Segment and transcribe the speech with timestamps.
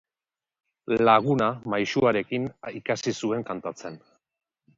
[1.09, 2.49] Laguna maisuarekin
[2.81, 4.01] ikasi zuen kantatzen.